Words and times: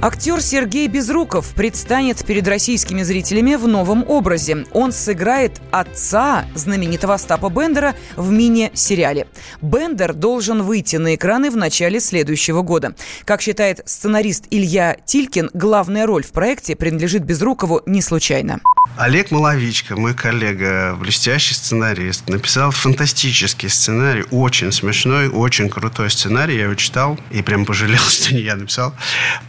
Актер 0.00 0.40
Сергей 0.40 0.86
Безруков 0.86 1.54
предстанет 1.54 2.24
перед 2.24 2.46
российскими 2.46 3.02
зрителями 3.02 3.56
в 3.56 3.66
новом 3.66 4.08
образе. 4.08 4.64
Он 4.72 4.92
сыграет 4.92 5.60
отца 5.72 6.46
знаменитого 6.54 7.14
Остапа 7.14 7.50
Бендера 7.50 7.96
в 8.14 8.30
мини-сериале. 8.30 9.26
Бендер 9.60 10.14
должен 10.14 10.62
выйти 10.62 10.96
на 10.96 11.16
экраны 11.16 11.50
в 11.50 11.56
начале 11.56 11.98
следующего 11.98 12.62
года. 12.62 12.94
Как 13.24 13.42
считает 13.42 13.80
сценарист 13.86 14.46
Илья 14.50 14.96
Тилькин, 15.04 15.50
главная 15.52 16.06
роль 16.06 16.22
в 16.22 16.30
проекте 16.30 16.76
принадлежит 16.76 17.24
Безрукову 17.24 17.82
не 17.84 18.00
случайно. 18.00 18.60
Олег 18.96 19.30
Маловичка, 19.30 19.96
мой 19.96 20.14
коллега, 20.14 20.96
блестящий 20.98 21.54
сценарист, 21.54 22.28
написал 22.28 22.70
фантастический 22.70 23.68
сценарий, 23.68 24.24
очень 24.30 24.72
смешной, 24.72 25.28
очень 25.28 25.70
крутой 25.70 26.10
сценарий. 26.10 26.56
Я 26.56 26.64
его 26.64 26.74
читал 26.74 27.18
и 27.30 27.42
прям 27.42 27.64
пожалел, 27.64 28.02
что 28.08 28.34
не 28.34 28.40
я 28.40 28.56
написал. 28.56 28.94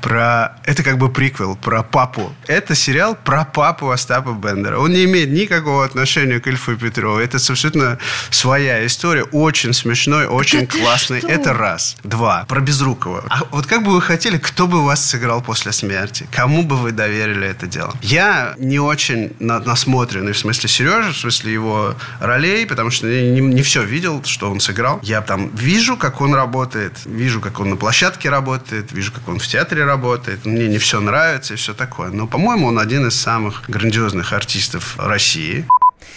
Про... 0.02 0.56
Это 0.66 0.84
как 0.84 0.98
бы 0.98 1.10
приквел 1.12 1.56
про 1.56 1.82
папу. 1.82 2.32
Это 2.48 2.76
сериал 2.76 3.16
про 3.16 3.44
папу 3.46 3.90
Остапа 3.90 4.34
Бендера. 4.34 4.78
Он 4.78 4.92
не 4.92 5.06
имеет 5.06 5.30
никакого 5.30 5.84
отношения 5.84 6.40
к 6.40 6.48
Ильфу 6.48 6.76
Петрову. 6.76 7.18
Это 7.18 7.38
абсолютно 7.38 7.98
своя 8.30 8.86
история. 8.86 9.24
Очень 9.24 9.74
смешной, 9.74 10.28
очень 10.28 10.68
да 10.68 10.78
классный. 10.78 11.20
Это 11.22 11.54
раз. 11.54 11.98
Два. 12.04 12.46
Про 12.48 12.62
Безрукова. 12.62 13.26
А 13.30 13.42
вот 13.52 13.66
как 13.66 13.84
бы 13.84 13.92
вы 13.94 14.02
хотели, 14.02 14.38
кто 14.38 14.68
бы 14.68 14.84
вас 14.86 15.04
сыграл 15.04 15.42
после 15.42 15.72
смерти? 15.72 16.28
Кому 16.32 16.64
бы 16.64 16.78
вы 16.78 16.92
доверили 16.92 17.48
это 17.48 17.68
дело? 17.68 17.96
Я 18.02 18.56
не 18.58 18.80
очень 18.80 19.29
насмотренный, 19.40 20.34
в 20.34 20.38
смысле 20.38 20.70
Сережи, 20.70 21.12
в 21.12 21.18
смысле 21.18 21.54
его 21.54 21.96
ролей, 22.20 22.66
потому 22.66 22.92
что 22.92 23.08
я 23.08 23.30
не, 23.32 23.40
не 23.40 23.62
все 23.62 23.84
видел, 23.84 24.24
что 24.24 24.50
он 24.50 24.60
сыграл. 24.60 25.00
Я 25.04 25.22
там 25.22 25.50
вижу, 25.56 25.98
как 25.98 26.22
он 26.22 26.34
работает, 26.34 26.94
вижу, 27.06 27.42
как 27.42 27.60
он 27.60 27.70
на 27.72 27.76
площадке 27.76 28.30
работает, 28.30 28.92
вижу, 28.92 29.12
как 29.12 29.28
он 29.28 29.40
в 29.40 29.48
театре 29.48 29.86
работает. 29.86 30.46
Мне 30.46 30.68
не 30.68 30.78
все 30.78 31.00
нравится 31.00 31.54
и 31.54 31.58
все 31.58 31.74
такое. 31.74 32.10
Но, 32.10 32.28
по-моему, 32.28 32.68
он 32.68 32.80
один 32.80 33.08
из 33.08 33.16
самых 33.16 33.64
грандиозных 33.68 34.34
артистов 34.34 34.96
России. 34.98 35.66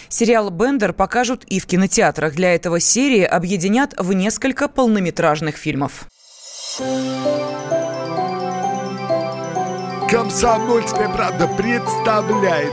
Сериал 0.09 0.50
«Бендер» 0.50 0.92
покажут 0.92 1.44
и 1.44 1.59
в 1.59 1.67
кинотеатрах. 1.67 2.34
Для 2.34 2.55
этого 2.55 2.81
серии 2.81 3.22
объединят 3.22 3.94
в 3.98 4.12
несколько 4.12 4.69
полнометражных 4.69 5.56
фильмов. 5.56 6.06
Комсомольская 10.11 11.09
правда 11.09 11.48
представляет 11.48 12.72